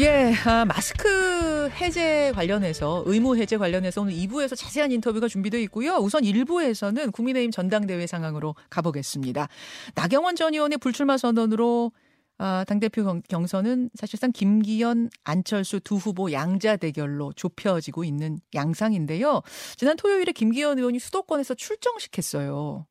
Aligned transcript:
예, 0.00 0.32
아, 0.46 0.64
마스크 0.64 1.68
해제 1.78 2.32
관련해서 2.34 3.02
의무 3.04 3.36
해제 3.36 3.58
관련해서 3.58 4.00
오늘 4.00 4.14
2부에서 4.14 4.56
자세한 4.56 4.92
인터뷰가 4.92 5.28
준비되어 5.28 5.60
있고요. 5.60 5.96
우선 5.96 6.22
1부에서는 6.22 7.12
국민의힘 7.12 7.50
전당대회 7.50 8.06
상황으로 8.06 8.54
가보겠습니다. 8.70 9.48
나경원 9.94 10.36
전 10.36 10.54
의원의 10.54 10.78
불출마 10.78 11.18
선언으로 11.18 11.92
아, 12.38 12.64
당대표 12.66 13.20
경선은 13.28 13.90
사실상 13.92 14.32
김기현, 14.32 15.10
안철수 15.22 15.80
두 15.80 15.96
후보 15.96 16.32
양자 16.32 16.78
대결로 16.78 17.34
좁혀지고 17.34 18.04
있는 18.04 18.38
양상인데요. 18.54 19.42
지난 19.76 19.98
토요일에 19.98 20.32
김기현 20.32 20.78
의원이 20.78 20.98
수도권에서 20.98 21.52
출정식했어요. 21.52 22.86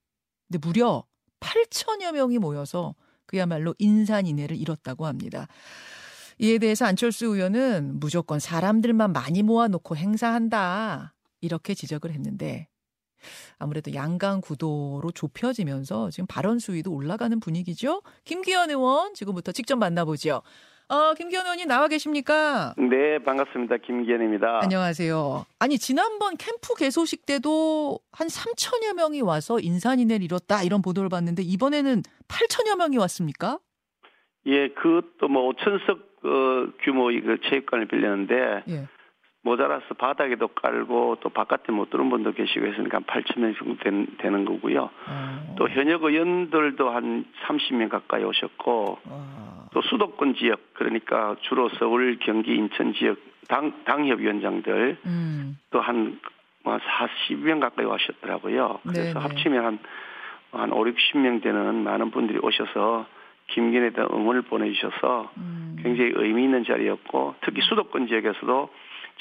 근데 0.47 0.59
무려 0.63 1.03
8천여 1.39 2.11
명이 2.11 2.37
모여서 2.37 2.93
그야말로 3.25 3.73
인산인해를 3.79 4.55
이뤘다고 4.57 5.07
합니다. 5.07 5.47
이에 6.41 6.57
대해서 6.57 6.85
안철수 6.85 7.25
의원은 7.25 7.99
무조건 7.99 8.39
사람들만 8.39 9.11
많이 9.11 9.43
모아놓고 9.43 9.97
행사한다. 9.97 11.13
이렇게 11.41 11.73
지적을 11.73 12.11
했는데 12.11 12.69
아무래도 13.57 13.93
양강 13.93 14.39
구도로 14.39 15.11
좁혀지면서 15.13 16.11
지금 16.11 16.25
발언 16.27 16.59
수위도 16.59 16.93
올라가는 16.93 17.37
분위기죠. 17.41 18.01
김기현 18.23 18.69
의원 18.69 19.13
지금부터 19.13 19.51
직접 19.51 19.75
만나보죠. 19.75 20.41
어, 20.87 21.13
김기현 21.13 21.43
의원님 21.43 21.67
나와 21.67 21.89
계십니까? 21.89 22.73
네, 22.77 23.21
반갑습니다. 23.23 23.77
김기현입니다. 23.77 24.61
안녕하세요. 24.63 25.45
아니, 25.59 25.77
지난번 25.77 26.37
캠프 26.37 26.73
개소식 26.73 27.25
때도 27.25 27.99
한 28.13 28.27
3천여 28.27 28.95
명이 28.95 29.21
와서 29.21 29.59
인산인해를 29.59 30.23
이뤘다 30.23 30.63
이런 30.63 30.81
보도를 30.81 31.09
봤는데 31.09 31.43
이번에는 31.43 32.01
8천여 32.29 32.77
명이 32.77 32.97
왔습니까? 32.97 33.59
예, 34.47 34.69
그것도 34.69 35.27
뭐 35.27 35.51
5천석 35.51 36.08
어, 36.23 36.67
규모의 36.83 37.21
그 37.21 37.37
체육관을 37.41 37.87
빌렸는데 37.87 38.63
예. 38.67 38.87
모자라서 39.41 39.93
바닥에도 39.97 40.49
깔고 40.49 41.17
또 41.21 41.29
바깥에 41.29 41.71
못 41.71 41.89
들어온 41.89 42.09
분도 42.09 42.33
계시고 42.33 42.65
했으니까 42.65 42.97
한 42.97 43.03
8천 43.05 43.39
명 43.39 43.55
정도 43.55 43.77
된, 43.83 44.07
되는 44.17 44.43
거고요. 44.43 44.89
어. 45.07 45.55
또 45.57 45.69
현역 45.69 46.03
의원들도 46.03 46.89
한 46.89 47.25
30명 47.45 47.89
가까이 47.89 48.23
오셨고 48.23 48.99
어. 49.05 49.67
또 49.71 49.81
수도권 49.81 50.35
지역 50.35 50.73
그러니까 50.73 51.35
주로 51.41 51.69
서울, 51.79 52.19
경기, 52.19 52.53
인천 52.53 52.93
지역 52.93 53.17
당 53.47 53.83
당협위원장들 53.85 54.97
음. 55.05 55.57
또한 55.71 56.19
뭐 56.63 56.77
40명 56.77 57.61
가까이 57.61 57.85
오셨더라고요. 57.85 58.79
그래서 58.83 59.01
네네. 59.01 59.19
합치면 59.19 59.65
한, 59.65 59.79
한 60.51 60.73
5, 60.73 60.83
60명 60.83 61.41
되는 61.41 61.83
많은 61.83 62.11
분들이 62.11 62.39
오셔서 62.39 63.05
김기현에 63.53 63.91
대한 63.91 64.09
응원을 64.11 64.43
보내주셔서 64.43 65.31
음. 65.37 65.77
굉장히 65.81 66.11
의미 66.15 66.43
있는 66.43 66.63
자리였고 66.63 67.35
특히 67.41 67.61
수도권 67.61 68.07
지역에서도 68.07 68.69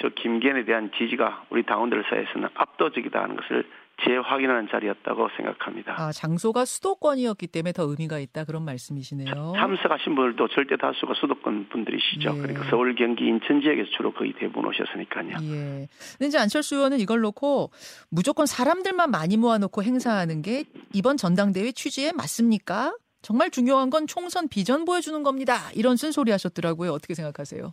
저 0.00 0.08
김기현에 0.10 0.64
대한 0.64 0.90
지지가 0.96 1.46
우리 1.50 1.64
당원들 1.64 2.04
사이에서는 2.08 2.48
압도적이다 2.54 3.20
하는 3.20 3.36
것을 3.36 3.64
재확인하는 4.04 4.68
자리였다고 4.70 5.28
생각합니다. 5.36 5.94
아, 5.98 6.12
장소가 6.12 6.64
수도권이었기 6.64 7.48
때문에 7.48 7.72
더 7.72 7.82
의미가 7.82 8.20
있다 8.20 8.44
그런 8.44 8.64
말씀이시네요. 8.64 9.54
참석하신 9.56 10.14
분들도 10.14 10.48
절대 10.48 10.76
다수가 10.76 11.14
수도권 11.14 11.68
분들이시죠. 11.70 12.32
예. 12.36 12.40
그러니까 12.40 12.64
서울, 12.70 12.94
경기, 12.94 13.26
인천 13.26 13.60
지역에서 13.60 13.90
주로 13.96 14.12
거의 14.12 14.32
대부분 14.34 14.66
오셨으니까요. 14.66 15.30
예. 15.42 15.88
근데 16.12 16.26
이제 16.26 16.38
안철수 16.38 16.76
의원은 16.76 17.00
이걸 17.00 17.20
놓고 17.20 17.70
무조건 18.08 18.46
사람들만 18.46 19.10
많이 19.10 19.36
모아놓고 19.36 19.82
행사하는 19.82 20.42
게 20.42 20.64
이번 20.94 21.16
전당대회 21.16 21.72
취지에 21.72 22.12
맞습니까? 22.12 22.94
정말 23.22 23.50
중요한 23.50 23.90
건 23.90 24.06
총선 24.06 24.48
비전 24.48 24.84
보여주는 24.84 25.22
겁니다. 25.22 25.70
이런 25.74 25.96
쓴소리 25.96 26.30
하셨더라고요. 26.30 26.92
어떻게 26.92 27.14
생각하세요? 27.14 27.72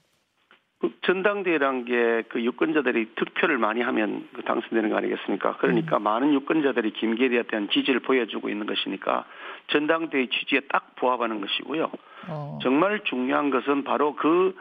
그 0.80 0.92
전당대회란 1.02 1.86
게 1.86 2.16
그 2.36 2.44
유권자들이 2.44 3.12
투표를 3.16 3.58
많이 3.58 3.82
하면 3.82 4.28
그 4.34 4.42
당선되는 4.44 4.90
거 4.90 4.98
아니겠습니까? 4.98 5.56
그러니까 5.58 5.98
음. 5.98 6.04
많은 6.04 6.34
유권자들이 6.34 6.92
김계리에 6.92 7.44
대한 7.44 7.70
지지를 7.70 8.02
보여주고 8.02 8.50
있는 8.50 8.66
것이니까 8.66 9.24
전당대회 9.68 10.28
취지에 10.28 10.60
딱 10.68 10.96
부합하는 10.96 11.40
것이고요. 11.40 11.90
어. 12.28 12.60
정말 12.62 13.00
중요한 13.06 13.52
것은 13.52 13.86
바로 13.86 14.16
그 14.16 14.54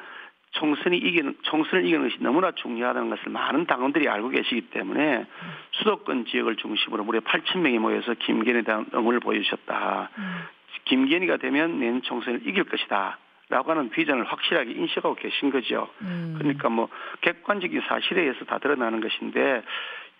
총선이 0.52 0.96
이기는 0.98 1.34
총선을 1.42 1.84
이기는 1.84 2.08
것이 2.08 2.22
너무나 2.22 2.52
중요하다는 2.52 3.10
것을 3.10 3.32
많은 3.32 3.66
당원들이 3.66 4.08
알고 4.08 4.28
계시기 4.28 4.70
때문에 4.70 5.18
음. 5.18 5.26
수도권 5.72 6.26
지역을 6.26 6.54
중심으로 6.54 7.02
무려 7.02 7.18
8천 7.20 7.58
명이 7.58 7.80
모여서 7.80 8.14
김계리에 8.14 8.62
대한 8.62 8.86
응원을 8.94 9.18
보여주셨다. 9.18 10.10
음. 10.16 10.42
김기현이가 10.84 11.38
되면 11.38 11.78
내년 11.78 12.02
총선을 12.02 12.46
이길 12.46 12.64
것이다. 12.64 13.18
라고 13.50 13.70
하는 13.70 13.90
비전을 13.90 14.24
확실하게 14.24 14.72
인식하고 14.72 15.16
계신 15.16 15.50
거죠. 15.50 15.88
음. 16.00 16.34
그러니까 16.38 16.70
뭐 16.70 16.88
객관적인 17.20 17.82
사실에 17.86 18.22
의해서 18.22 18.44
다 18.46 18.58
드러나는 18.58 19.00
것인데 19.00 19.62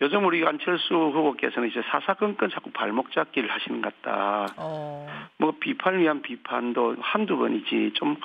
요즘 0.03 0.27
우리 0.27 0.45
안철수 0.45 0.95
후보께서는 0.95 1.69
이제 1.71 1.81
사사건건 1.91 2.51
자꾸 2.51 2.71
발목 2.71 3.13
잡기를 3.13 3.51
하시는 3.51 3.81
것 3.81 4.03
같다. 4.03 4.47
어. 4.59 5.07
뭐 5.39 5.55
비판을 5.59 6.01
위한 6.01 6.21
비판도 6.21 6.97
한두 7.01 7.39
번이지 7.39 7.93
좀 7.95 8.17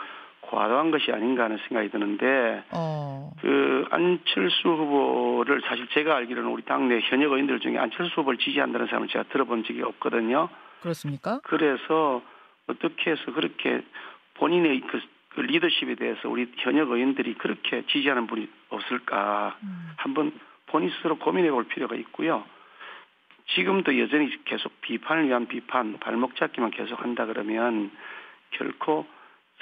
과도한 0.41 0.91
것이 0.91 1.11
아닌가 1.11 1.43
하는 1.43 1.59
생각이 1.67 1.89
드는데 1.89 2.63
어. 2.75 3.31
그 3.39 3.85
안철수 3.91 4.67
후보를 4.67 5.61
사실 5.65 5.87
제가 5.89 6.15
알기로는 6.15 6.49
우리 6.49 6.63
당내 6.63 6.99
현역 7.03 7.31
의원들 7.31 7.59
중에 7.59 7.77
안철수 7.77 8.21
후보를 8.21 8.39
지지한다는 8.39 8.87
사람은 8.87 9.07
제가 9.09 9.25
들어본 9.29 9.63
적이 9.63 9.83
없거든요. 9.83 10.49
그렇습니까? 10.81 11.39
그래서 11.43 12.21
어떻게 12.67 13.11
해서 13.11 13.33
그렇게 13.33 13.83
본인의 14.35 14.81
그, 14.81 15.01
그 15.29 15.41
리더십에 15.41 15.95
대해서 15.95 16.29
우리 16.29 16.51
현역 16.57 16.91
의원들이 16.91 17.35
그렇게 17.35 17.85
지지하는 17.87 18.27
분이 18.27 18.47
없을까 18.69 19.57
음. 19.63 19.89
한번 19.97 20.31
본인 20.67 20.89
스스로 20.91 21.17
고민해 21.17 21.51
볼 21.51 21.67
필요가 21.67 21.95
있고요. 21.95 22.45
지금도 23.55 23.99
여전히 23.99 24.29
계속 24.45 24.79
비판을 24.81 25.27
위한 25.27 25.47
비판, 25.47 25.97
발목 25.99 26.35
잡기만 26.35 26.71
계속 26.71 27.01
한다 27.01 27.25
그러면 27.25 27.91
결코 28.51 29.05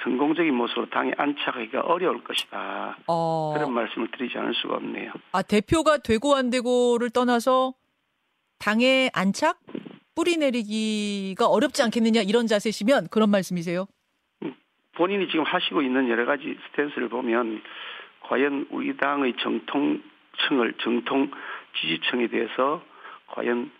성공적인 0.02 0.54
모습으로 0.54 0.88
당에 0.90 1.12
안착하기가 1.16 1.80
어려울 1.80 2.22
것이다. 2.22 2.98
어... 3.08 3.52
그런 3.54 3.72
말씀을 3.72 4.10
드리지 4.12 4.38
않을 4.38 4.54
수가 4.54 4.76
없네요. 4.76 5.12
아, 5.32 5.42
대표가 5.42 5.98
되고 5.98 6.36
안 6.36 6.50
되고를 6.50 7.10
떠나서 7.10 7.74
당에 8.58 9.10
안착? 9.14 9.58
뿌리 10.18 10.36
내리기가 10.36 11.46
어렵지 11.46 11.80
않겠느냐 11.84 12.22
이런 12.22 12.48
자세시면 12.48 13.06
그런 13.08 13.30
말씀이세요? 13.30 13.86
본인이 14.96 15.28
지금 15.28 15.44
하시고 15.44 15.80
있는 15.80 16.08
여러 16.08 16.26
가지 16.26 16.58
스탠스를 16.66 17.08
보면 17.08 17.62
과연 18.22 18.66
우리 18.70 18.96
당의 18.96 19.34
정통층을 19.38 20.74
정통 20.82 21.30
지지층에 21.80 22.26
대해서 22.26 22.82
과연 23.28 23.70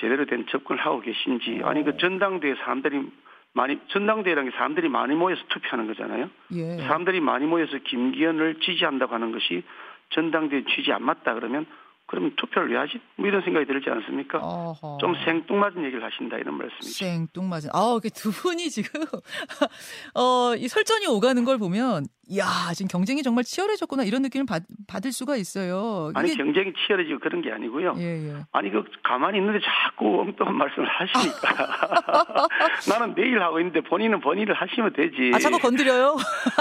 제대로 0.00 0.24
된 0.24 0.46
접근을 0.48 0.80
하고 0.80 1.02
계신지 1.02 1.60
아니 1.62 1.84
그 1.84 1.98
전당대회 1.98 2.54
사람들이 2.54 3.12
많이 3.52 3.78
전당대회라는 3.88 4.50
게 4.50 4.56
사람들이 4.56 4.88
많이 4.88 5.14
모여서 5.14 5.42
투표하는 5.50 5.88
거잖아요. 5.88 6.30
예. 6.54 6.78
사람들이 6.78 7.20
많이 7.20 7.44
모여서 7.44 7.76
김기현을 7.76 8.60
지지한다고 8.60 9.12
하는 9.14 9.30
것이 9.32 9.62
전당대회 10.08 10.64
취지 10.74 10.90
안 10.90 11.02
맞다 11.02 11.34
그러면 11.34 11.66
그러면 12.12 12.34
투표를 12.36 12.70
왜 12.70 12.76
하지? 12.76 13.00
뭐 13.16 13.26
이런 13.26 13.40
생각이 13.40 13.64
들지 13.64 13.88
않습니까? 13.88 14.38
어허. 14.38 14.98
좀 15.00 15.14
생뚱맞은 15.24 15.82
얘기를 15.82 16.04
하신다 16.04 16.36
이런 16.36 16.58
말씀이죠. 16.58 16.92
생뚱맞은. 16.92 17.70
아, 17.72 17.98
두 18.14 18.30
분이 18.30 18.68
지금 18.68 19.00
어, 20.14 20.54
이 20.54 20.68
설전이 20.68 21.06
오가는 21.06 21.42
걸 21.46 21.56
보면 21.56 22.04
야, 22.36 22.72
지금 22.74 22.88
경쟁이 22.88 23.22
정말 23.22 23.44
치열해졌구나 23.44 24.04
이런 24.04 24.22
느낌을 24.22 24.46
받, 24.46 24.62
받을 24.86 25.10
수가 25.10 25.36
있어요. 25.36 26.12
아니 26.14 26.36
경쟁이 26.36 26.72
치열해지고 26.72 27.18
그런 27.18 27.42
게 27.42 27.50
아니고요. 27.50 27.94
예, 27.98 28.28
예. 28.28 28.34
아니 28.52 28.70
그 28.70 28.84
가만히 29.02 29.38
있는데 29.38 29.58
자꾸 29.60 30.20
엉뚱한 30.20 30.54
말씀을 30.54 30.86
하시니까 30.86 31.66
나는 32.88 33.14
매일 33.14 33.42
하고 33.42 33.58
있는데 33.58 33.80
본인은 33.80 34.20
본인을 34.20 34.54
하시면 34.54 34.92
되지. 34.92 35.32
아 35.34 35.38
자꾸 35.38 35.58
건드려요, 35.58 36.16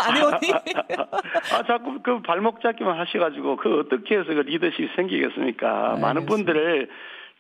안 0.08 0.18
의원님. 0.18 0.54
아 1.54 1.64
자꾸 1.68 2.00
그 2.02 2.22
발목 2.22 2.62
잡기만 2.62 2.98
하셔 3.00 3.20
가지고 3.20 3.56
그 3.58 3.80
어떻게 3.80 4.18
해서 4.18 4.34
그 4.34 4.40
리더십이 4.42 4.90
생기겠 4.96 5.32
습니까? 5.42 5.94
네, 5.96 6.02
많은 6.02 6.26
분들을 6.26 6.88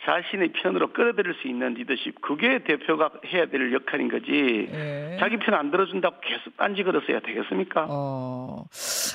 자신의 0.03 0.53
편으로 0.53 0.93
끌어들일 0.93 1.35
수 1.41 1.47
있는 1.47 1.75
리더십 1.75 2.19
그게 2.21 2.63
대표가 2.63 3.11
해야 3.31 3.45
될 3.45 3.71
역할인 3.71 4.09
거지 4.09 4.67
네. 4.71 5.15
자기 5.19 5.37
편 5.37 5.53
안 5.53 5.69
들어준다고 5.69 6.15
계속 6.21 6.57
딴지 6.57 6.81
걸었어야 6.83 7.19
되겠습니까? 7.19 7.85
어, 7.87 8.65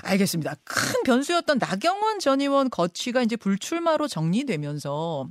알겠습니다. 0.04 0.54
큰 0.64 1.02
변수였던 1.04 1.58
나경원 1.58 2.20
전 2.20 2.40
의원 2.40 2.70
거취가 2.70 3.22
이제 3.22 3.34
불출마로 3.34 4.06
정리되면서 4.06 5.26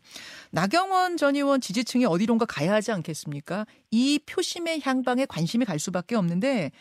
나경원 0.51 1.15
전 1.15 1.35
의원 1.37 1.61
지지층이 1.61 2.05
어디론가 2.05 2.45
가야 2.47 2.73
하지 2.73 2.91
않겠습니까? 2.91 3.65
이 3.91 4.19
표심의 4.29 4.81
향방에 4.83 5.25
관심이 5.25 5.63
갈 5.63 5.79
수밖에 5.79 6.15
없는데 6.17 6.71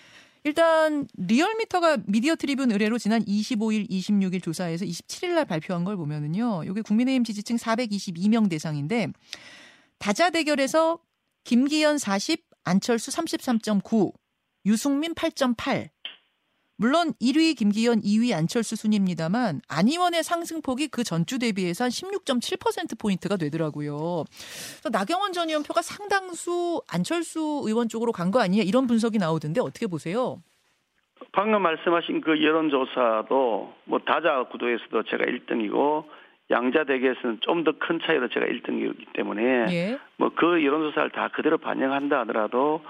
일단 0.44 1.08
리얼미터가 1.16 1.98
미디어 2.06 2.36
트리뷴 2.36 2.70
의뢰로 2.70 2.98
지난 2.98 3.24
25일, 3.24 3.88
26일 3.88 4.42
조사에서 4.42 4.84
27일 4.84 5.34
날 5.34 5.46
발표한 5.46 5.84
걸 5.84 5.96
보면은요. 5.96 6.64
이게 6.64 6.82
국민의힘 6.82 7.24
지지층 7.24 7.56
422명 7.56 8.50
대상인데 8.50 9.08
다자 9.98 10.28
대결에서 10.28 10.98
김기현 11.44 11.96
40, 11.96 12.44
안철수 12.62 13.10
33.9, 13.10 14.12
유승민 14.66 15.14
8.8. 15.14 15.93
물론 16.76 17.12
1위 17.22 17.56
김기현, 17.56 18.00
2위 18.00 18.34
안철수 18.36 18.74
순입니다만 18.76 19.60
안 19.68 19.86
의원의 19.88 20.24
상승폭이 20.24 20.88
그 20.88 21.04
전주 21.04 21.38
대비해서 21.38 21.84
한 21.84 21.90
16.7%포인트가 21.90 23.36
되더라고요. 23.36 24.24
나경원 24.90 25.32
전 25.32 25.48
의원 25.48 25.62
표가 25.62 25.82
상당수 25.82 26.82
안철수 26.92 27.62
의원 27.64 27.88
쪽으로 27.88 28.10
간 28.12 28.30
거 28.32 28.40
아니냐 28.40 28.64
이런 28.64 28.86
분석이 28.88 29.18
나오던데 29.18 29.60
어떻게 29.60 29.86
보세요? 29.86 30.42
방금 31.32 31.62
말씀하신 31.62 32.20
그 32.20 32.42
여론조사도 32.42 33.74
뭐 33.84 33.98
다자 34.00 34.44
구도에서도 34.50 35.02
제가 35.04 35.24
1등이고 35.24 36.04
양자 36.50 36.84
대결에서는 36.84 37.38
좀 37.42 37.62
더 37.64 37.72
큰 37.78 38.00
차이로 38.04 38.28
제가 38.28 38.46
1등이었기 38.46 39.12
때문에 39.14 39.42
예. 39.70 39.98
뭐그 40.16 40.64
여론조사를 40.64 41.10
다 41.10 41.28
그대로 41.34 41.58
반영한다 41.58 42.18
하더라도 42.20 42.82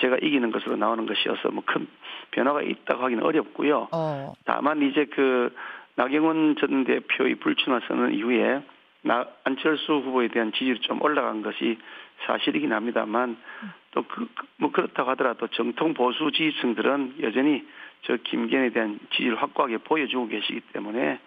제가 0.00 0.16
이기는 0.20 0.50
것으로 0.50 0.76
나오는 0.76 1.06
것이어서 1.06 1.50
뭐 1.50 1.62
큰 1.66 1.86
변화가 2.32 2.62
있다고 2.62 3.02
하기는 3.04 3.22
어렵고요. 3.24 3.88
어. 3.92 4.32
다만 4.44 4.82
이제 4.82 5.06
그 5.06 5.54
나경원 5.96 6.56
전 6.60 6.84
대표의 6.84 7.36
불출마 7.36 7.80
선언 7.88 8.14
이후에 8.14 8.62
나, 9.02 9.26
안철수 9.44 9.92
후보에 9.94 10.28
대한 10.28 10.52
지지율이 10.52 10.80
좀 10.80 11.00
올라간 11.02 11.42
것이 11.42 11.78
사실이긴 12.26 12.72
합니다만 12.72 13.36
또 13.92 14.02
그 14.02 14.26
뭐 14.60 14.70
그렇다고 14.72 15.10
하더라도 15.10 15.46
정통 15.48 15.94
보수 15.94 16.30
지지층들은 16.32 17.16
여전히 17.22 17.64
저 18.02 18.16
김기현에 18.16 18.70
대한 18.70 18.98
지지를 19.12 19.40
확고하게 19.40 19.78
보여주고 19.78 20.26
계시기 20.28 20.60
때문에 20.72 21.20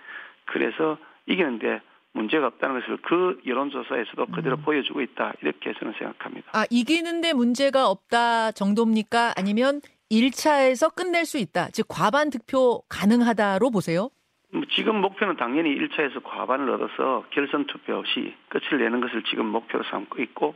그래서 0.45 0.97
이기는데 1.27 1.79
문제가 2.13 2.47
없다는 2.47 2.81
것을 2.81 2.97
그 3.03 3.39
여론조사에서도 3.47 4.25
그대로 4.27 4.57
음. 4.57 4.61
보여주고 4.63 4.99
있다 5.01 5.33
이렇게 5.41 5.73
저는 5.79 5.93
생각합니다. 5.97 6.51
아 6.53 6.65
이기는데 6.69 7.31
문제가 7.33 7.87
없다 7.87 8.51
정도입니까? 8.51 9.33
아니면 9.37 9.79
1차에서 10.11 10.93
끝낼 10.93 11.25
수 11.25 11.37
있다. 11.37 11.69
즉 11.71 11.85
과반 11.89 12.29
득표 12.29 12.83
가능하다로 12.89 13.71
보세요? 13.71 14.09
뭐 14.53 14.63
지금 14.75 14.97
목표는 14.99 15.37
당연히 15.37 15.69
1차에서 15.75 16.21
과반을 16.23 16.69
얻어서 16.69 17.23
결선 17.33 17.65
투표 17.67 17.95
없이 17.95 18.33
끝을 18.49 18.83
내는 18.83 18.99
것을 18.99 19.23
지금 19.29 19.45
목표로 19.47 19.83
삼고 19.89 20.21
있고 20.23 20.53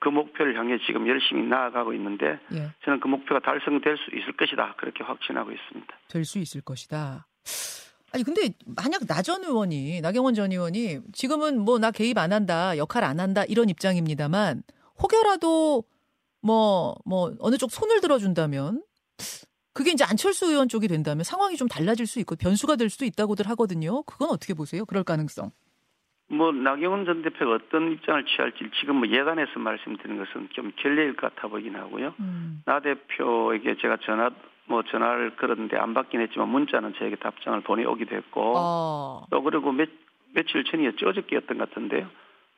그 0.00 0.08
목표를 0.08 0.58
향해 0.58 0.78
지금 0.86 1.06
열심히 1.06 1.42
나아가고 1.46 1.92
있는데 1.94 2.40
예. 2.52 2.70
저는 2.84 2.98
그 3.00 3.06
목표가 3.08 3.38
달성될 3.40 3.96
수 3.98 4.16
있을 4.16 4.32
것이다 4.36 4.74
그렇게 4.78 5.04
확신하고 5.04 5.50
있습니다. 5.52 5.94
될 6.08 6.24
수 6.24 6.38
있을 6.38 6.60
것이다. 6.62 7.26
아니 8.12 8.24
근데 8.24 8.48
만약 8.66 9.06
나 9.06 9.22
전 9.22 9.44
의원이 9.44 10.00
나경원 10.00 10.34
전 10.34 10.50
의원이 10.50 10.98
지금은 11.12 11.60
뭐 11.60 11.78
나 11.78 11.92
개입 11.92 12.18
안 12.18 12.32
한다 12.32 12.76
역할 12.76 13.04
안 13.04 13.20
한다 13.20 13.44
이런 13.46 13.68
입장입니다만 13.68 14.62
혹여라도 15.00 15.84
뭐뭐 16.42 16.94
뭐 17.04 17.32
어느 17.40 17.56
쪽 17.56 17.70
손을 17.70 18.00
들어준다면 18.00 18.82
그게 19.72 19.92
이제 19.92 20.04
안철수 20.04 20.46
의원 20.46 20.68
쪽이 20.68 20.88
된다면 20.88 21.24
상황이 21.24 21.56
좀 21.56 21.68
달라질 21.68 22.06
수 22.06 22.18
있고 22.20 22.36
변수가 22.36 22.76
될 22.76 22.90
수도 22.90 23.04
있다고들 23.04 23.48
하거든요. 23.50 24.02
그건 24.02 24.30
어떻게 24.30 24.54
보세요? 24.54 24.84
그럴 24.84 25.04
가능성? 25.04 25.50
뭐 26.28 26.52
나경원 26.52 27.04
전 27.06 27.22
대표가 27.22 27.56
어떤 27.56 27.92
입장을 27.92 28.24
취할지 28.24 28.58
지금 28.78 28.96
뭐 28.96 29.08
예단해서 29.08 29.58
말씀드리는 29.58 30.24
것은 30.24 30.48
좀 30.52 30.72
결례일 30.76 31.16
것 31.16 31.34
같아 31.34 31.48
보이긴 31.48 31.74
하고요. 31.74 32.14
음. 32.20 32.62
나 32.64 32.80
대표에게 32.80 33.76
제가 33.80 33.98
전화 34.04 34.30
뭐 34.66 34.82
전화를 34.84 35.36
걸었는데 35.36 35.76
안 35.76 35.92
받긴 35.92 36.20
했지만 36.20 36.48
문자는 36.48 36.94
저에게 36.98 37.16
답장을 37.16 37.60
보내오기도 37.62 38.14
했고 38.14 38.54
어. 38.56 39.26
또 39.30 39.42
그리고 39.42 39.72
몇 39.72 39.88
며칠 40.32 40.62
전이었죠 40.62 41.08
어저께였던 41.08 41.58
것 41.58 41.68
같은데요. 41.68 42.08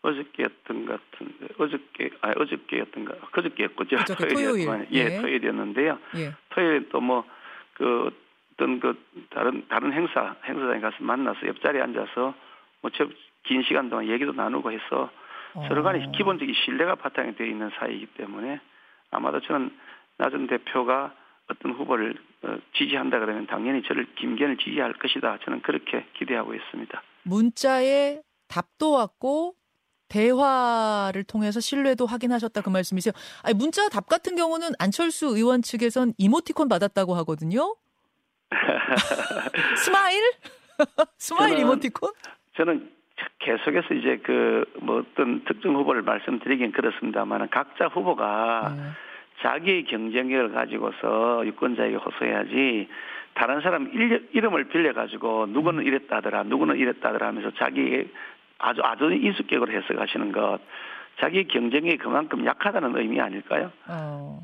어저께였던 0.02 0.86
것 0.86 1.00
같은데 1.10 1.46
어저께 1.58 2.10
아 2.20 2.32
어저께였던가 2.36 3.14
그저께였고죠 3.30 3.96
토요일 4.18 4.86
예, 4.92 4.96
예 4.98 5.20
토요일이었는데요. 5.20 5.98
예. 6.16 6.32
토요일 6.50 6.88
또 6.88 7.00
뭐 7.00 7.24
그 7.74 8.10
어떤 8.54 8.80
그 8.80 8.98
다른 9.30 9.66
다른 9.68 9.92
행사 9.92 10.36
행사장에 10.44 10.80
가서 10.80 10.96
만나서 11.00 11.46
옆자리에 11.46 11.80
앉아서 11.82 12.34
뭐긴 12.82 13.62
시간 13.66 13.90
동안 13.90 14.08
얘기도 14.08 14.32
나누고 14.32 14.70
해서 14.72 15.10
어. 15.54 15.64
서로 15.68 15.82
간에 15.82 16.06
기본적인 16.16 16.54
신뢰가 16.64 16.96
바탕이 16.96 17.34
되어 17.34 17.46
있는 17.46 17.70
사이이기 17.78 18.06
때문에 18.18 18.60
아마도 19.10 19.40
저는 19.40 19.76
나전 20.18 20.46
대표가 20.46 21.14
어떤 21.50 21.72
후보를 21.72 22.14
어, 22.42 22.56
지지한다 22.74 23.18
그러면 23.18 23.46
당연히 23.46 23.82
저를 23.82 24.06
김기현을 24.14 24.58
지지할 24.58 24.94
것이다. 24.94 25.38
저는 25.44 25.62
그렇게 25.62 26.06
기대하고 26.14 26.54
있습니다. 26.54 27.02
문자에 27.24 28.20
답도 28.48 28.92
왔고 28.92 29.54
대화를 30.12 31.24
통해서 31.24 31.60
신뢰도 31.60 32.06
확인하셨다 32.06 32.60
그 32.60 32.70
말씀이세요. 32.70 33.12
아니 33.42 33.54
문자 33.54 33.88
답 33.88 34.08
같은 34.08 34.36
경우는 34.36 34.70
안철수 34.78 35.26
의원 35.26 35.62
측에선 35.62 36.12
이모티콘 36.18 36.68
받았다고 36.68 37.14
하거든요. 37.16 37.74
smile? 39.76 40.20
smile 41.16 41.50
저는, 41.54 41.60
이모티콘? 41.62 42.10
저는 42.56 42.90
계속해서 43.38 43.94
이제 43.94 44.18
그 44.18 44.62
뭐 44.82 44.98
어떤 44.98 45.44
특정 45.44 45.74
후보를 45.76 46.02
말씀드리긴 46.02 46.72
그렇습니다만 46.72 47.48
각자 47.50 47.86
후보가 47.86 48.74
네. 48.76 48.82
자기의 49.42 49.84
경쟁력을 49.84 50.52
가지고서 50.52 51.46
유권자에게 51.46 51.96
호소해야지 51.96 52.88
다른 53.34 53.60
사람 53.60 53.90
이름을 54.32 54.68
빌려 54.68 54.92
가지고 54.92 55.46
누구는 55.46 55.80
음. 55.80 55.86
이랬다더라 55.86 56.44
누구는 56.44 56.76
이랬다더라 56.76 57.28
하면서 57.28 57.50
자기 57.56 58.08
아주 58.62 58.80
아주 58.82 59.10
인수격으로 59.12 59.72
해석하시는 59.72 60.32
것 60.32 60.58
자기 61.20 61.46
경쟁이 61.46 61.98
그만큼 61.98 62.46
약하다는 62.46 62.96
의미 62.96 63.20
아닐까요? 63.20 63.70
어. 63.88 64.40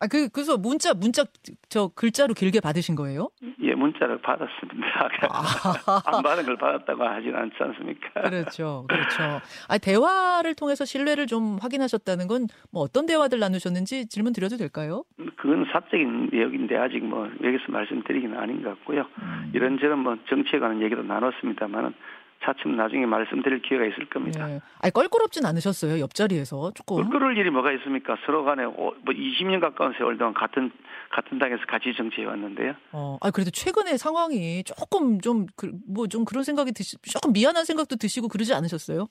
아, 0.00 0.06
그, 0.08 0.28
그래서 0.28 0.58
문자, 0.58 0.92
문자, 0.92 1.24
저 1.68 1.88
글자로 1.94 2.34
길게 2.34 2.60
받으신 2.60 2.94
거예요? 2.96 3.28
예, 3.62 3.74
문자를 3.74 4.20
받았습니다. 4.20 5.08
아. 5.30 6.02
안 6.16 6.22
받은 6.22 6.44
걸 6.44 6.56
받았다고 6.56 7.02
하진 7.04 7.34
않지 7.34 7.54
않습니까? 7.60 8.22
그렇죠. 8.22 8.86
그렇죠. 8.88 9.40
아, 9.68 9.78
대화를 9.78 10.56
통해서 10.56 10.84
신뢰를 10.84 11.26
좀 11.26 11.58
확인하셨다는 11.60 12.26
건 12.26 12.46
뭐 12.72 12.82
어떤 12.82 13.06
대화들 13.06 13.38
나누셨는지 13.38 14.08
질문 14.08 14.32
드려도 14.32 14.56
될까요? 14.56 15.04
그건 15.36 15.64
사적인 15.72 16.30
내용인데 16.32 16.76
아직 16.76 16.98
뭐 17.04 17.26
여기서 17.42 17.64
말씀드리기는 17.68 18.36
아닌 18.36 18.62
것 18.62 18.70
같고요. 18.70 19.06
음. 19.22 19.52
이런저런 19.54 20.00
뭐 20.00 20.16
정치에 20.28 20.58
관한 20.58 20.82
얘기도 20.82 21.02
나눴습니다만은 21.02 21.94
차츰 22.42 22.76
나중에 22.76 23.06
말씀드릴 23.06 23.62
기회가 23.62 23.84
있을 23.86 24.06
겁니다. 24.06 24.46
네. 24.46 24.60
아니 24.80 24.92
껄끄럽진 24.92 25.46
않으셨어요 25.46 26.00
옆자리에서 26.00 26.72
조금. 26.74 26.96
껄끄러울 26.96 27.36
일이 27.38 27.50
뭐가 27.50 27.72
있습니까? 27.72 28.16
서로 28.26 28.44
간에 28.44 28.66
뭐 28.66 28.94
20년 29.06 29.60
가까운 29.60 29.94
세월 29.96 30.18
동안 30.18 30.34
같은 30.34 30.70
같은 31.10 31.38
당에서 31.38 31.64
같이 31.66 31.94
정치해 31.96 32.26
왔는데요. 32.26 32.74
어, 32.92 33.18
아 33.20 33.30
그래도 33.30 33.50
최근에 33.50 33.96
상황이 33.96 34.62
조금 34.64 35.20
좀 35.20 35.46
뭐좀 35.88 36.24
그, 36.24 36.30
그런 36.30 36.44
생각이 36.44 36.72
드시 36.72 36.96
조금 37.02 37.32
미안한 37.32 37.64
생각도 37.64 37.96
드시고 37.96 38.28
그러지 38.28 38.52
않으셨어요? 38.52 39.06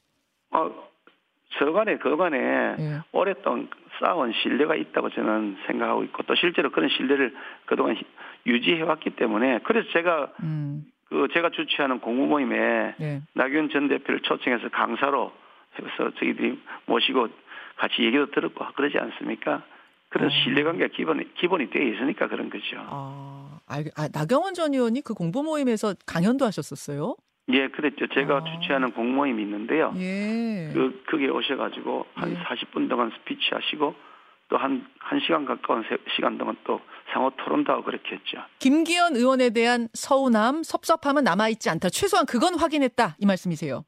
어, 0.51 0.71
서로 1.57 1.73
간에 1.73 1.97
그간에 1.97 2.75
네. 2.77 2.99
오랫동안 3.11 3.69
쌓아온 3.99 4.33
신뢰가 4.41 4.75
있다고 4.75 5.09
저는 5.11 5.57
생각하고 5.67 6.03
있고 6.05 6.23
또 6.23 6.35
실제로 6.35 6.71
그런 6.71 6.89
신뢰를 6.89 7.33
그동안 7.65 7.95
유지해 8.45 8.81
왔기 8.81 9.11
때문에 9.11 9.59
그래서 9.63 9.87
제가 9.93 10.33
음. 10.41 10.85
그 11.09 11.27
제가 11.33 11.49
주최하는 11.49 11.99
공부 11.99 12.25
모임에 12.25 12.95
네. 12.97 13.21
나경원 13.33 13.69
전 13.69 13.87
대표를 13.87 14.21
초청해서 14.21 14.69
강사로 14.69 15.31
해서 15.79 16.11
저희들이 16.19 16.59
모시고 16.85 17.27
같이 17.77 18.03
얘기도 18.03 18.31
들었고 18.31 18.65
그러지 18.75 18.97
않습니까? 18.97 19.63
그런 20.09 20.27
어. 20.27 20.29
신뢰관계가 20.29 20.93
기본이, 20.95 21.33
기본이 21.35 21.69
되어 21.71 21.83
있으니까 21.83 22.27
그런 22.27 22.49
거죠. 22.49 22.77
아, 22.77 23.59
아, 23.67 24.07
나경원 24.13 24.53
전 24.53 24.73
의원이 24.73 25.01
그 25.01 25.13
공부 25.13 25.43
모임에서 25.43 25.95
강연도 26.05 26.45
하셨었어요? 26.45 27.15
예, 27.49 27.67
그랬죠. 27.67 28.07
제가 28.13 28.37
아. 28.37 28.43
주최하는 28.43 28.91
공모임이 28.91 29.41
있는데요. 29.41 29.93
예. 29.97 30.69
그, 30.73 31.03
그게 31.07 31.27
오셔가지고 31.27 32.05
한 32.13 32.31
예. 32.31 32.35
40분 32.35 32.89
동안 32.89 33.11
스피치 33.17 33.49
하시고 33.51 33.95
또 34.49 34.57
한, 34.57 34.85
한 34.99 35.19
시간 35.19 35.45
가까운 35.45 35.83
시간 36.15 36.37
동안 36.37 36.55
또 36.63 36.79
상호 37.11 37.29
토론도 37.31 37.71
하고 37.71 37.83
그렇게 37.83 38.15
했죠. 38.15 38.37
김기현 38.59 39.15
의원에 39.15 39.49
대한 39.49 39.87
서운함, 39.93 40.63
섭섭함은 40.63 41.23
남아있지 41.23 41.69
않다. 41.69 41.89
최소한 41.89 42.25
그건 42.25 42.55
확인했다. 42.59 43.15
이 43.19 43.25
말씀이세요. 43.25 43.85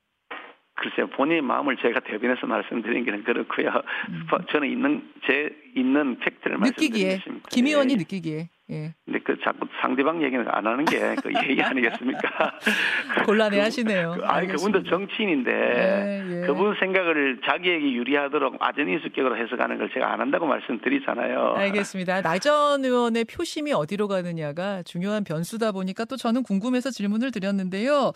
글쎄요, 0.76 1.08
본인 1.16 1.38
의 1.38 1.42
마음을 1.42 1.78
제가 1.78 2.02
대변해서 2.02 2.46
말씀드리는 2.48 3.06
게 3.06 3.24
그렇고요. 3.24 3.70
음. 4.10 4.28
저는 4.52 4.70
있는, 4.70 5.10
제 5.26 5.50
있는 5.76 6.20
팩트를 6.20 6.58
말씀드리겠습니다. 6.58 7.50
김 7.50 7.68
의원이 7.68 7.94
예. 7.94 7.98
느끼기에. 7.98 8.50
예. 8.72 8.96
근데 9.06 9.20
그 9.24 9.38
자꾸 9.44 9.68
상대방 9.80 10.24
얘기는 10.24 10.44
안 10.50 10.66
하는 10.66 10.86
게그 10.86 11.30
얘기 11.50 11.62
아니겠습니까? 11.62 12.60
곤란해 13.26 13.60
하시네요. 13.60 14.16
그, 14.18 14.26
아니, 14.26 14.48
그분도 14.48 14.84
정치인인데 14.84 15.52
예, 15.52 16.42
예. 16.42 16.48
그분 16.48 16.76
생각을 16.80 17.42
자기에게 17.46 17.94
유리하도록 17.94 18.56
아전인 18.60 19.00
수격으로 19.02 19.38
해석하는 19.38 19.78
걸 19.78 19.92
제가 19.94 20.12
안 20.12 20.20
한다고 20.20 20.48
말씀드리잖아요. 20.48 21.54
알겠습니다. 21.58 22.22
나전 22.22 22.84
의원의 22.84 23.26
표심이 23.26 23.72
어디로 23.72 24.08
가느냐가 24.08 24.82
중요한 24.84 25.24
변수다 25.24 25.72
보니까 25.72 26.06
또 26.06 26.18
저는 26.18 26.42
궁금해서 26.42 26.90
질문을 26.90 27.32
드렸는데요. 27.32 28.14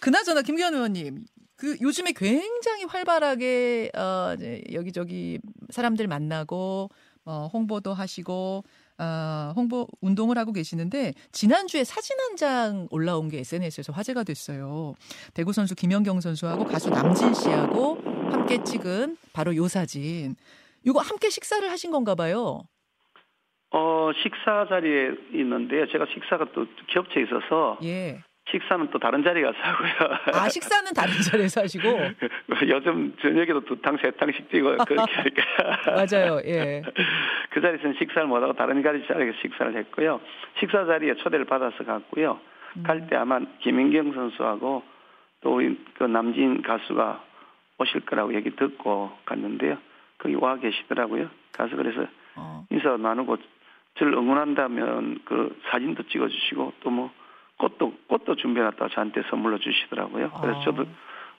그나저나 0.00 0.42
김기현 0.42 0.74
의원님, 0.74 1.24
그 1.56 1.76
요즘에 1.82 2.12
굉장히 2.14 2.84
활발하게 2.84 3.90
어 3.96 4.34
여기저기 4.72 5.40
사람들 5.70 6.06
만나고 6.06 6.88
어 7.24 7.50
홍보도 7.52 7.92
하시고 7.92 8.62
어, 8.98 9.52
홍보 9.54 9.86
운동을 10.00 10.36
하고 10.38 10.52
계시는데 10.52 11.14
지난주에 11.32 11.84
사진 11.84 12.16
한 12.20 12.36
장 12.36 12.86
올라온 12.92 13.28
게 13.28 13.38
SNS에서 13.40 13.92
화제가 13.92 14.22
됐어요. 14.22 14.94
대구 15.34 15.52
선수 15.52 15.74
김연경 15.74 16.20
선수하고 16.20 16.64
가수 16.64 16.88
남진 16.90 17.34
씨하고 17.34 17.98
함께 18.30 18.62
찍은 18.62 19.16
바로 19.32 19.56
요 19.56 19.66
사진. 19.66 20.36
이거 20.84 21.00
함께 21.00 21.30
식사를 21.30 21.68
하신 21.68 21.90
건가 21.90 22.14
봐요. 22.14 22.62
어, 23.72 24.10
식사 24.22 24.66
자리에 24.68 25.10
있는데요. 25.34 25.86
제가 25.90 26.06
식사가 26.14 26.46
또 26.54 26.66
겹쳐 26.92 27.20
있어서 27.20 27.78
예. 27.82 28.22
식사는 28.50 28.88
또 28.90 28.98
다른 28.98 29.22
자리에 29.22 29.42
가서 29.42 29.58
하고요. 29.58 30.18
아, 30.32 30.48
식사는 30.48 30.92
다른 30.94 31.12
자리에서 31.12 31.62
하시고? 31.62 31.88
요즘 32.68 33.14
저녁에도 33.20 33.60
두 33.64 33.80
탕, 33.82 33.96
세 33.98 34.10
탕씩 34.10 34.48
뛰고 34.48 34.76
그렇게 34.84 34.94
하니까. 34.96 35.42
맞아요, 35.92 36.40
예. 36.44 36.82
그 37.50 37.60
자리에서는 37.60 37.96
식사를 37.98 38.26
못하고 38.26 38.54
다른 38.54 38.82
자리에서 38.82 39.06
식사를 39.42 39.76
했고요. 39.76 40.20
식사 40.58 40.84
자리에 40.86 41.14
초대를 41.16 41.44
받아서 41.44 41.84
갔고요. 41.84 42.40
음. 42.76 42.82
갈때 42.84 43.16
아마 43.16 43.40
김인경 43.60 44.12
선수하고 44.12 44.82
또 45.42 45.54
우리 45.54 45.78
그 45.94 46.04
남진 46.04 46.62
가수가 46.62 47.24
오실 47.78 48.00
거라고 48.06 48.34
얘기 48.34 48.54
듣고 48.56 49.12
갔는데요. 49.24 49.78
거기 50.18 50.34
와 50.34 50.56
계시더라고요. 50.56 51.28
가서 51.52 51.76
그래서 51.76 52.06
어. 52.36 52.64
인사 52.70 52.96
나누고 52.96 53.36
저를 53.98 54.14
응원한다면 54.14 55.20
그 55.24 55.58
사진도 55.70 56.02
찍어주시고 56.04 56.72
또뭐 56.80 57.10
꽃도 57.58 57.92
꽃도 58.08 58.36
준비해놨다 58.36 58.88
저한테 58.88 59.22
선물로 59.30 59.58
주시더라고요. 59.58 60.30
그래서 60.40 60.60
아. 60.60 60.64
저도 60.64 60.86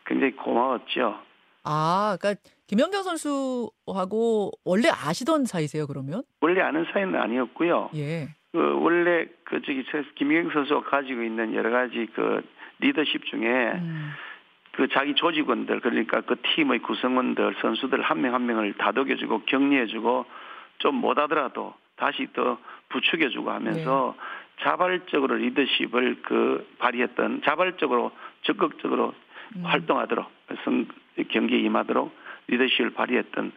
굉장히 0.06 0.36
고마웠죠. 0.36 1.20
아, 1.64 2.18
그러니까 2.20 2.42
김연경 2.68 3.04
선수하고 3.04 4.52
원래 4.64 4.90
아시던 4.90 5.46
사이세요, 5.46 5.88
그러면? 5.88 6.24
원래 6.42 6.62
아는 6.62 6.86
사이는 6.92 7.16
아니었고요. 7.20 7.92
예. 7.96 8.30
그 8.52 8.80
원래 8.82 9.28
그 9.44 9.62
저기 9.62 9.84
김연경 10.16 10.52
선수가 10.52 10.90
가지고 10.90 11.24
있는 11.24 11.54
여러 11.54 11.70
가지 11.70 12.08
그 12.14 12.42
리더십 12.80 13.26
중에 13.26 13.72
음. 13.74 14.12
그 14.74 14.88
자기 14.90 15.14
조직원들 15.14 15.82
그러니까 15.82 16.22
그 16.22 16.36
팀의 16.42 16.80
구성원들 16.80 17.56
선수들 17.62 18.02
한 18.02 18.22
명한 18.22 18.42
한 18.42 18.48
명을 18.48 18.74
다독여주고 18.74 19.44
격려해주고 19.46 20.26
좀 20.80 20.96
못하더라도 20.96 21.74
다시 21.98 22.28
또 22.34 22.58
부추겨주고 22.90 23.52
하면서 23.52 24.16
네. 24.18 24.24
자발적으로 24.62 25.36
리더십을 25.36 26.22
그 26.24 26.68
발휘했던 26.80 27.42
자발적으로 27.44 28.12
적극적으로 28.44 29.14
음. 29.56 29.66
활동하도록 29.66 30.26
경기에 31.30 31.60
임하도록 31.60 32.14
리더십을 32.48 32.92
발휘했던 32.92 33.52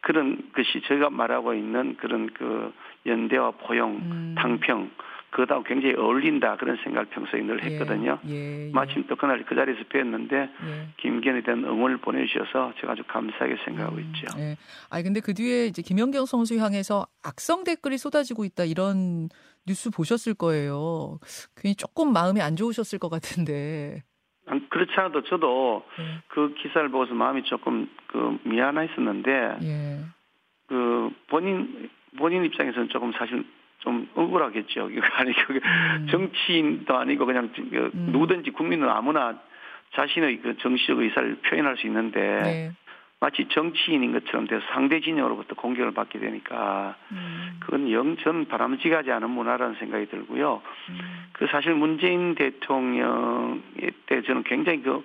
그런 0.00 0.50
것이 0.52 0.82
제가 0.82 1.10
말하고 1.10 1.54
있는 1.54 1.96
그런 1.96 2.28
그 2.34 2.72
연대와 3.06 3.52
포용, 3.52 3.96
음. 3.96 4.34
당평 4.36 4.90
그거하고 5.32 5.64
굉장히 5.64 5.96
어울린다 5.96 6.56
그런 6.56 6.76
생각을 6.84 7.06
평소에 7.06 7.42
늘 7.42 7.58
예, 7.64 7.70
했거든요. 7.70 8.18
예, 8.28 8.66
예, 8.68 8.70
마침 8.72 9.04
또 9.08 9.16
그날 9.16 9.44
그 9.44 9.54
자리에서 9.54 9.82
뵀는데 9.84 10.32
예. 10.32 10.88
김견에 10.98 11.42
대한 11.42 11.64
응원을 11.64 11.96
보내주셔서 11.96 12.74
제가 12.80 12.92
아주 12.92 13.02
감사하게 13.08 13.56
생각하고 13.64 13.96
음, 13.96 14.00
있죠. 14.00 14.26
예. 14.38 14.56
아 14.90 15.02
근데 15.02 15.20
그 15.20 15.34
뒤에 15.34 15.66
이제 15.66 15.82
김연경 15.82 16.26
선수 16.26 16.56
향해서 16.58 17.06
악성 17.24 17.64
댓글이 17.64 17.98
쏟아지고 17.98 18.44
있다 18.44 18.64
이런 18.64 19.30
뉴스 19.66 19.90
보셨을 19.90 20.34
거예요. 20.34 21.18
괜히 21.56 21.74
조금 21.74 22.12
마음이 22.12 22.40
안 22.42 22.54
좋으셨을 22.54 22.98
것 22.98 23.08
같은데. 23.08 24.02
그렇지 24.68 24.92
않아도 24.96 25.22
저도 25.22 25.82
예. 25.98 26.22
그 26.28 26.54
기사를 26.62 26.88
보고서 26.90 27.14
마음이 27.14 27.44
조금 27.44 27.88
그 28.06 28.38
미안했었는데 28.44 29.30
예. 29.62 29.98
그 30.66 31.10
본인 31.28 31.88
본인 32.18 32.44
입장에서는 32.44 32.90
조금 32.90 33.12
사실 33.12 33.46
좀 33.82 34.08
억울하겠죠. 34.14 34.90
아니 35.14 35.32
그 35.32 35.60
음. 35.62 36.06
정치인도 36.10 36.96
아니고 36.96 37.26
그냥 37.26 37.50
그 37.54 37.90
음. 37.94 38.08
누구든지 38.12 38.50
국민은 38.50 38.88
아무나 38.88 39.38
자신의 39.94 40.40
그 40.40 40.56
정치적 40.58 40.98
의사를 40.98 41.36
표현할 41.42 41.76
수 41.76 41.86
있는데 41.86 42.20
네. 42.42 42.72
마치 43.20 43.46
정치인인 43.48 44.12
것처럼 44.12 44.46
돼서 44.46 44.64
상대 44.72 45.00
진영으로부터 45.00 45.54
공격을 45.54 45.92
받게 45.92 46.18
되니까 46.18 46.96
음. 47.10 47.58
그건 47.60 47.90
영전 47.90 48.46
바람직하지 48.46 49.10
않은 49.12 49.30
문화라는 49.30 49.76
생각이 49.76 50.06
들고요. 50.06 50.62
음. 50.88 50.98
그 51.32 51.46
사실 51.48 51.74
문재인 51.74 52.34
대통령 52.34 53.62
때 54.06 54.22
저는 54.22 54.44
굉장히 54.44 54.82
그 54.82 55.04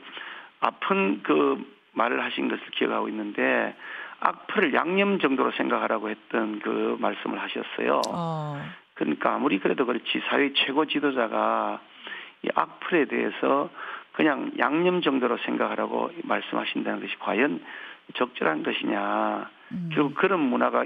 아픈 0.60 1.22
그 1.24 1.64
말을 1.94 2.24
하신 2.24 2.48
것을 2.48 2.64
기억하고 2.72 3.10
있는데 3.10 3.76
악플을 4.20 4.74
양념 4.74 5.20
정도로 5.20 5.52
생각하라고 5.52 6.10
했던 6.10 6.60
그 6.60 6.98
말씀을 7.00 7.40
하셨어요. 7.40 8.02
어. 8.10 8.62
그러니까 8.96 9.36
아무리 9.36 9.60
그래도 9.60 9.86
그렇지 9.86 10.22
사회 10.30 10.52
최고 10.54 10.86
지도자가 10.86 11.80
이 12.44 12.50
악플에 12.54 13.06
대해서 13.06 13.70
그냥 14.14 14.52
양념 14.58 15.02
정도로 15.02 15.38
생각하라고 15.38 16.12
말씀하신다는 16.24 17.02
것이 17.02 17.16
과연 17.20 17.64
적절한 18.16 18.64
것이냐. 18.64 19.50
음. 19.72 19.90
결국 19.94 20.16
그런 20.16 20.40
문화가 20.40 20.86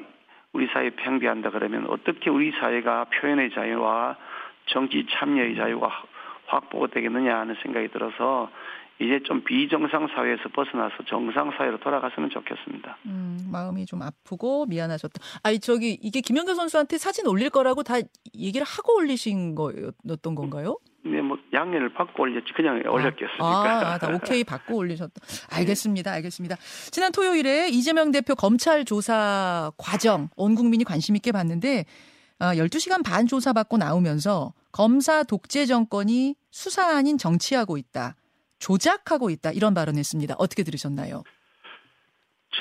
우리 0.53 0.67
사회에 0.67 0.91
팽배한다 0.91 1.51
그러면 1.51 1.85
어떻게 1.87 2.29
우리 2.29 2.51
사회가 2.51 3.05
표현의 3.05 3.51
자유와 3.51 4.17
정치 4.65 5.05
참여의 5.09 5.55
자유가 5.55 6.03
확보가 6.47 6.87
되겠느냐 6.87 7.37
하는 7.39 7.55
생각이 7.61 7.87
들어서 7.89 8.49
이제 9.01 9.19
좀 9.23 9.43
비정상 9.43 10.07
사회에서 10.13 10.43
벗어나서 10.53 10.95
정상 11.07 11.51
사회로 11.57 11.79
돌아갔으면 11.79 12.29
좋겠습니다. 12.29 12.97
음, 13.07 13.39
마음이 13.51 13.87
좀 13.87 14.03
아프고 14.03 14.67
미안하셨다. 14.67 15.19
아니 15.41 15.59
저기 15.59 15.97
이게 16.01 16.21
김연경 16.21 16.53
선수한테 16.53 16.99
사진 16.99 17.25
올릴 17.25 17.49
거라고 17.49 17.81
다 17.81 17.95
얘기를 18.35 18.65
하고 18.65 18.97
올리신 18.97 19.55
거였던 19.55 20.35
건가요? 20.35 20.77
네, 21.03 21.19
뭐 21.19 21.35
양해를 21.51 21.93
받고 21.93 22.21
올렸지 22.21 22.53
그냥 22.53 22.83
아, 22.85 22.91
올렸겠습니까? 22.91 23.93
아, 23.93 23.97
다 23.97 24.13
오케이 24.13 24.43
받고 24.43 24.75
올리셨다. 24.75 25.13
알겠습니다, 25.51 26.11
알겠습니다. 26.11 26.57
지난 26.91 27.11
토요일에 27.11 27.69
이재명 27.69 28.11
대표 28.11 28.35
검찰 28.35 28.85
조사 28.85 29.71
과정 29.77 30.29
온 30.35 30.53
국민이 30.53 30.83
관심 30.83 31.15
있게 31.15 31.31
봤는데 31.31 31.85
아, 32.37 32.53
12시간 32.53 33.03
반 33.03 33.25
조사받고 33.25 33.77
나오면서 33.77 34.53
검사 34.71 35.23
독재 35.23 35.65
정권이 35.65 36.35
수사 36.51 36.95
아닌 36.95 37.17
정치하고 37.17 37.77
있다. 37.77 38.15
조작하고 38.61 39.29
있다 39.29 39.51
이런 39.51 39.73
발언했습니다. 39.73 40.35
어떻게 40.37 40.63
들으셨나요? 40.63 41.23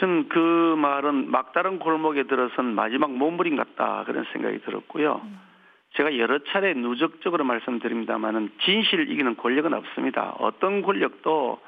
전 0.01 0.29
그 0.29 0.75
말은 0.79 1.31
막다른 1.31 1.79
골목에 1.79 2.23
들어선 2.25 2.75
마지막 2.75 3.13
몸부림 3.13 3.57
같다 3.57 4.05
그런 4.07 4.25
생각이 4.33 4.61
들었고요. 4.63 5.21
제가 5.97 6.17
여러 6.19 6.39
차례 6.45 6.73
누적적으로 6.75 7.45
말씀드립니다만은 7.45 8.53
진실을 8.65 9.11
이기는 9.11 9.37
권력은 9.37 9.75
없습니다. 9.75 10.37
어떤 10.39 10.83
권력도 10.83 11.61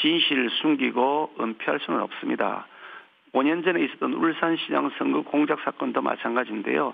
진실을 0.00 0.50
숨기고 0.60 1.34
은폐할 1.40 1.80
수는 1.80 2.00
없습니다. 2.00 2.66
5년 3.32 3.64
전에 3.64 3.82
있었던 3.84 4.12
울산시장 4.12 4.90
선거 4.98 5.22
공작 5.22 5.60
사건도 5.60 6.02
마찬가지인데요. 6.02 6.92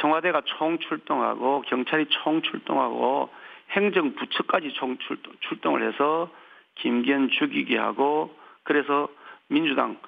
청와대가 0.00 0.40
총출동하고 0.44 1.62
경찰이 1.66 2.06
총출동하고 2.08 3.28
행정부처까지 3.70 4.72
총 4.74 4.98
출동 4.98 5.34
출동을 5.40 5.86
해서 5.86 6.30
김기현 6.76 7.30
죽이게 7.30 7.76
하고 7.76 8.36
그래서 8.64 9.08
민주당 9.48 9.98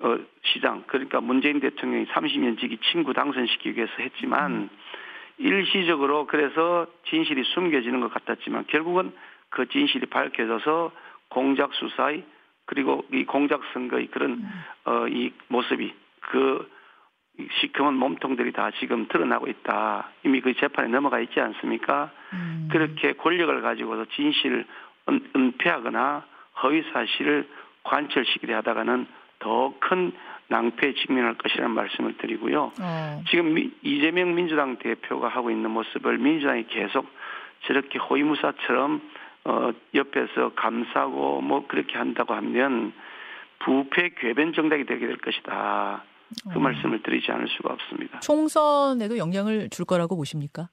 어, 0.00 0.16
시장 0.44 0.84
그러니까 0.86 1.20
문재인 1.20 1.60
대통령이 1.60 2.06
30년 2.06 2.58
지기 2.60 2.78
친구 2.90 3.12
당선시키기 3.12 3.76
위해서 3.76 3.92
했지만 3.98 4.52
음. 4.52 4.70
일시적으로 5.38 6.26
그래서 6.26 6.86
진실이 7.08 7.44
숨겨지는 7.44 8.00
것 8.00 8.12
같았지만 8.12 8.66
결국은 8.68 9.12
그 9.50 9.68
진실이 9.68 10.06
밝혀져서 10.06 10.92
공작 11.28 11.74
수사의 11.74 12.24
그리고 12.66 13.04
이 13.12 13.24
공작 13.24 13.62
선거의 13.72 14.08
그런 14.08 14.32
음. 14.32 14.64
어, 14.84 15.08
이 15.08 15.32
모습이 15.48 15.92
그 16.20 16.68
시커먼 17.60 17.94
몸통들이 17.94 18.52
다 18.52 18.70
지금 18.80 19.06
드러나고 19.08 19.46
있다. 19.46 20.10
이미 20.24 20.40
그 20.40 20.54
재판에 20.54 20.88
넘어가 20.88 21.20
있지 21.20 21.40
않습니까? 21.40 22.10
음. 22.32 22.68
그렇게 22.70 23.12
권력을 23.12 23.60
가지고서 23.62 24.06
진실을 24.14 24.66
은폐하거나 25.36 26.24
허위 26.62 26.82
사실을 26.92 27.48
관철시키려 27.84 28.56
하다가는 28.56 29.06
더 29.38 29.72
큰 29.80 30.12
낭패에 30.48 30.94
직면할 30.94 31.34
것이라는 31.34 31.70
말씀을 31.74 32.16
드리고요. 32.16 32.72
어. 32.80 33.22
지금 33.28 33.54
미, 33.54 33.70
이재명 33.82 34.34
민주당 34.34 34.76
대표가 34.76 35.28
하고 35.28 35.50
있는 35.50 35.70
모습을 35.70 36.18
민주당이 36.18 36.66
계속 36.68 37.06
저렇게 37.66 37.98
호위무사처럼 37.98 39.00
어, 39.44 39.70
옆에서 39.94 40.52
감싸고 40.54 41.40
뭐 41.42 41.66
그렇게 41.66 41.96
한다고 41.96 42.34
하면 42.34 42.92
부패 43.60 44.10
궤변 44.18 44.52
정당이 44.52 44.84
되게 44.86 45.06
될 45.06 45.16
것이다. 45.18 46.02
그 46.50 46.58
어. 46.58 46.60
말씀을 46.60 47.02
드리지 47.02 47.30
않을 47.32 47.48
수가 47.48 47.72
없습니다. 47.74 48.20
총선에도 48.20 49.18
영향을 49.18 49.70
줄 49.70 49.84
거라고 49.84 50.16
보십니까? 50.16 50.68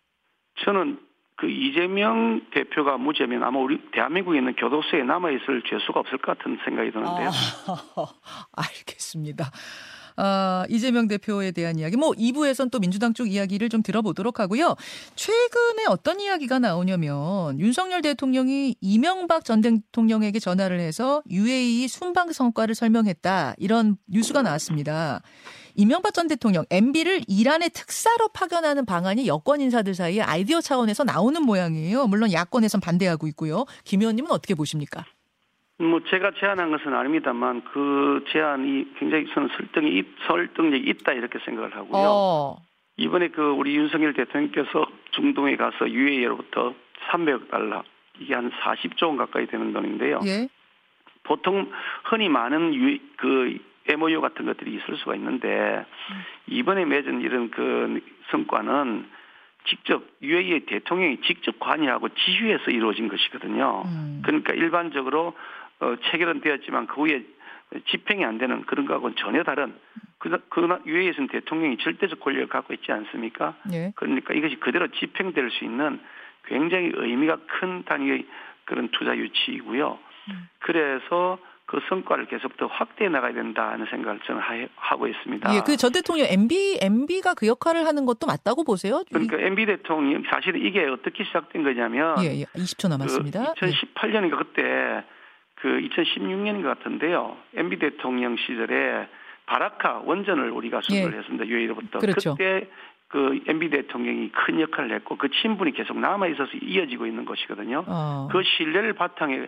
저는 0.63 0.99
그 1.37 1.49
이재명 1.49 2.41
대표가 2.51 2.97
무죄면 2.97 3.43
아마 3.43 3.59
우리 3.59 3.79
대한민국에 3.91 4.37
있는 4.37 4.55
교도소에 4.55 5.03
남아 5.03 5.31
있을 5.31 5.61
죄수가 5.63 5.99
없을 5.99 6.17
것 6.17 6.37
같은 6.37 6.57
생각이 6.63 6.91
드는데요. 6.91 7.29
아, 7.29 8.05
알겠습니다. 8.55 9.51
아, 10.17 10.65
이재명 10.69 11.07
대표에 11.07 11.51
대한 11.51 11.77
이야기. 11.79 11.97
뭐 11.97 12.11
2부에선 12.11 12.71
또 12.71 12.79
민주당 12.79 13.13
쪽 13.13 13.31
이야기를 13.31 13.69
좀 13.69 13.83
들어보도록 13.83 14.39
하고요. 14.39 14.75
최근에 15.15 15.85
어떤 15.87 16.19
이야기가 16.19 16.59
나오냐면 16.59 17.59
윤석열 17.59 18.01
대통령이 18.01 18.75
이명박 18.79 19.45
전 19.45 19.61
대통령에게 19.61 20.39
전화를 20.39 20.79
해서 20.79 21.21
UAE 21.29 21.87
순방 21.87 22.31
성과를 22.31 22.75
설명했다. 22.75 23.55
이런 23.57 23.97
뉴스가 24.07 24.41
나왔습니다. 24.41 25.21
이명박 25.75 26.13
전 26.13 26.27
대통령 26.27 26.65
MB를 26.69 27.21
이란의 27.27 27.69
특사로 27.71 28.29
파견하는 28.29 28.85
방안이 28.85 29.27
여권 29.27 29.59
인사들 29.59 29.93
사이에 29.93 30.21
아이디어 30.21 30.61
차원에서 30.61 31.03
나오는 31.03 31.41
모양이에요. 31.41 32.07
물론 32.07 32.31
야권에선 32.31 32.79
반대하고 32.79 33.27
있고요. 33.27 33.65
김 33.83 34.01
의원님은 34.01 34.31
어떻게 34.31 34.55
보십니까? 34.55 35.05
뭐 35.77 35.99
제가 36.09 36.31
제안한 36.39 36.71
것은 36.71 36.93
아닙니다만 36.93 37.63
그 37.65 38.23
제안이 38.29 38.93
굉장히 38.97 39.27
저는 39.33 39.49
설득이 39.57 40.03
설득력이 40.27 40.89
있다 40.89 41.11
이렇게 41.13 41.39
생각을 41.39 41.75
하고요. 41.75 42.03
어. 42.05 42.57
이번에 42.97 43.27
그 43.29 43.49
우리 43.51 43.75
윤석열 43.75 44.13
대통령께서 44.13 44.85
중동에 45.11 45.57
가서 45.57 45.89
UAE로부터 45.89 46.73
300억 47.09 47.49
달러 47.49 47.83
이게 48.19 48.33
한 48.33 48.51
40조 48.51 49.07
원 49.07 49.17
가까이 49.17 49.47
되는 49.47 49.73
돈인데요. 49.73 50.21
예. 50.25 50.47
보통 51.23 51.69
흔히 52.05 52.29
많은 52.29 52.73
유, 52.73 52.97
그 53.17 53.57
MOU 53.89 54.21
같은 54.21 54.45
것들이 54.45 54.75
있을 54.75 54.95
수가 54.97 55.15
있는데 55.15 55.85
이번에 56.47 56.85
맺은 56.85 57.21
이런 57.21 57.51
그 57.51 57.99
성과는 58.31 59.09
직접 59.67 60.03
UAE 60.21 60.61
대통령이 60.67 61.21
직접 61.21 61.59
관여하고 61.59 62.09
지휘해서 62.09 62.71
이루어진 62.71 63.07
것이거든요. 63.07 63.83
음. 63.85 64.21
그러니까 64.23 64.53
일반적으로 64.53 65.33
어, 65.85 65.95
체결은 66.09 66.41
되었지만 66.41 66.87
그 66.87 67.01
후에 67.01 67.23
집행이 67.89 68.23
안 68.23 68.37
되는 68.37 68.65
그런 68.65 68.85
거하고는 68.85 69.15
전혀 69.17 69.43
다른 69.43 69.75
그, 70.17 70.29
그 70.49 70.79
UAE에서는 70.85 71.27
대통령이 71.29 71.77
절대적 71.77 72.19
권력을 72.19 72.47
갖고 72.47 72.73
있지 72.73 72.91
않습니까? 72.91 73.55
네. 73.69 73.91
그러니까 73.95 74.33
이것이 74.33 74.55
그대로 74.55 74.87
집행될 74.87 75.51
수 75.51 75.63
있는 75.63 75.99
굉장히 76.45 76.91
의미가 76.93 77.37
큰 77.47 77.83
단위의 77.83 78.25
그런 78.65 78.89
투자 78.89 79.15
유치이고요. 79.15 79.99
음. 80.29 80.47
그래서 80.59 81.37
그 81.67 81.79
성과를 81.89 82.27
계속 82.27 82.57
더 82.57 82.67
확대해 82.67 83.09
나가야 83.09 83.33
된다는 83.33 83.87
생각을 83.87 84.19
저는 84.25 84.41
하고 84.75 85.07
있습니다. 85.07 85.55
예, 85.55 85.61
그 85.61 85.75
전 85.77 85.91
대통령 85.91 86.27
MB 86.29 86.77
MB가 86.81 87.33
그 87.33 87.47
역할을 87.47 87.85
하는 87.87 88.05
것도 88.05 88.27
맞다고 88.27 88.63
보세요? 88.63 89.03
그러니까 89.09 89.37
MB 89.37 89.65
대통령 89.65 90.23
사실 90.29 90.63
이게 90.63 90.85
어떻게 90.85 91.23
시작된 91.23 91.63
거냐면 91.63 92.23
예, 92.23 92.41
예 92.41 92.43
20초 92.55 92.87
남았습니다. 92.89 93.53
그 93.59 93.65
2018년인가 93.65 94.37
그때 94.37 95.03
그 95.55 95.67
2016년인 95.67 96.61
것 96.63 96.77
같은데요. 96.77 97.37
MB 97.55 97.79
대통령 97.79 98.35
시절에 98.37 99.07
바라카 99.45 100.01
원전을 100.05 100.49
우리가 100.51 100.81
수주를 100.81 101.13
예. 101.13 101.17
했습니다. 101.19 101.45
유에로부터 101.45 101.99
그렇죠. 101.99 102.35
그때 102.35 102.67
그 103.07 103.39
MB 103.47 103.69
대통령이 103.69 104.31
큰 104.31 104.59
역할을 104.59 104.93
했고 104.95 105.17
그 105.17 105.29
친분이 105.29 105.73
계속 105.73 105.97
남아 105.99 106.27
있어서 106.27 106.51
이어지고 106.61 107.05
있는 107.05 107.25
것이거든요. 107.25 107.83
어. 107.87 108.27
그 108.31 108.41
신뢰를 108.57 108.93
바탕에 108.93 109.47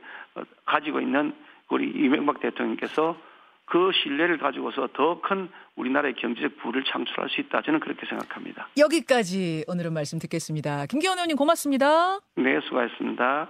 가지고 0.66 1.02
있는 1.02 1.34
우리 1.70 1.90
이명박 1.90 2.40
대통령께서 2.40 3.18
그 3.66 3.92
신뢰를 4.02 4.38
가지고서 4.38 4.88
더 4.94 5.20
큰 5.22 5.50
우리나라의 5.76 6.14
경제적 6.16 6.58
부를 6.58 6.84
창출할 6.86 7.30
수 7.30 7.42
있다. 7.42 7.62
저는 7.62 7.80
그렇게 7.82 8.06
생각합니다. 8.06 8.70
여기까지 8.78 9.66
오늘은 9.68 9.94
말씀 9.94 10.20
듣겠습니다. 10.20 10.86
김기현 10.86 11.18
의원님 11.18 11.36
고맙습니다. 11.36 12.20
네, 12.36 12.60
수고하셨습니다. 12.62 13.50